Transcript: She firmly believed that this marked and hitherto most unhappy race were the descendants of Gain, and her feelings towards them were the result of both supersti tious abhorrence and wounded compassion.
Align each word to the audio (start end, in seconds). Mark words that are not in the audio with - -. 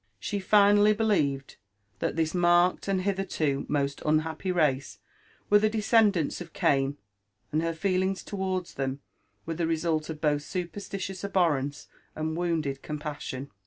She 0.19 0.39
firmly 0.39 0.93
believed 0.93 1.57
that 1.99 2.15
this 2.15 2.33
marked 2.33 2.87
and 2.87 3.01
hitherto 3.01 3.67
most 3.69 4.01
unhappy 4.03 4.51
race 4.51 4.97
were 5.47 5.59
the 5.59 5.69
descendants 5.69 6.41
of 6.41 6.53
Gain, 6.53 6.97
and 7.51 7.61
her 7.61 7.75
feelings 7.75 8.23
towards 8.23 8.73
them 8.73 8.99
were 9.45 9.53
the 9.53 9.67
result 9.67 10.09
of 10.09 10.19
both 10.19 10.41
supersti 10.41 10.97
tious 10.97 11.23
abhorrence 11.23 11.87
and 12.15 12.35
wounded 12.35 12.81
compassion. 12.81 13.51